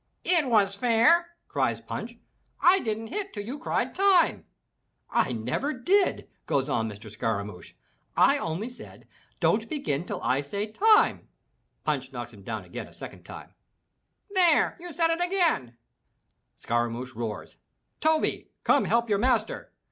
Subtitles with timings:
[0.23, 2.15] "It was fair!" cries Punch,
[2.59, 4.47] "I didn't hit till you cried Time.'"
[5.11, 7.07] "I never did!" goes on Mr.
[7.11, 7.75] Scaramouch.
[8.17, 9.07] "I only said,
[9.39, 11.27] 'Don't begin till I say Time.'"
[11.85, 13.53] Punch knocks him down a second time.
[14.31, 17.57] "There you said it again!" 442 THROUGH FAIRY HALLS Scaramouch roars,
[18.01, 19.71] 'Toby, come help your master."